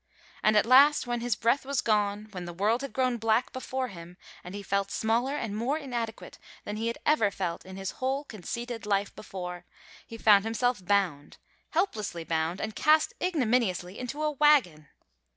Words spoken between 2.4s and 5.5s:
the world had grown black before him, and he felt smaller